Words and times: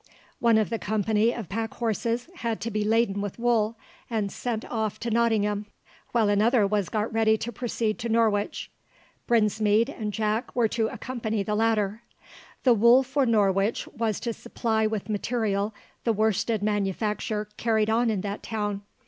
One 0.39 0.57
of 0.57 0.71
the 0.71 0.79
company 0.79 1.31
of 1.31 1.47
pack 1.47 1.75
horses 1.75 2.27
had 2.37 2.59
to 2.61 2.71
be 2.71 2.83
laden 2.83 3.21
with 3.21 3.37
wool 3.37 3.77
and 4.09 4.31
sent 4.31 4.65
off 4.65 4.99
to 5.01 5.11
Nottingham, 5.11 5.67
while 6.11 6.27
another 6.27 6.65
was 6.65 6.89
got 6.89 7.13
ready 7.13 7.37
to 7.37 7.51
proceed 7.51 7.99
to 7.99 8.09
Norwich. 8.09 8.71
Brinsmead 9.27 9.89
and 9.89 10.11
Jack 10.11 10.55
were 10.55 10.67
to 10.69 10.87
accompany 10.87 11.43
the 11.43 11.53
latter. 11.53 12.01
The 12.63 12.73
wool 12.73 13.03
for 13.03 13.27
Norwich 13.27 13.85
was 13.89 14.19
to 14.21 14.33
supply 14.33 14.87
with 14.87 15.07
material 15.07 15.71
the 16.03 16.13
worsted 16.13 16.63
manufacture 16.63 17.47
carried 17.57 17.91
on 17.91 18.09
in 18.09 18.21
that 18.21 18.41
town. 18.41 18.81